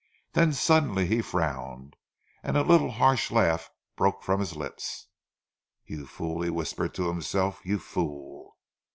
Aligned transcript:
Then 0.33 0.51
suddenly 0.53 1.05
he 1.05 1.21
frowned, 1.21 1.95
and 2.41 2.57
a 2.57 2.63
little 2.63 2.89
harsh 2.89 3.29
laugh 3.29 3.69
broke 3.95 4.23
from 4.23 4.39
his 4.39 4.55
lips. 4.55 5.09
"You 5.85 6.07
fool!" 6.07 6.41
he 6.41 6.49
whispered 6.49 6.95
to 6.95 7.07
himself. 7.07 7.61
"You 7.63 7.77
fool!" 7.77 8.55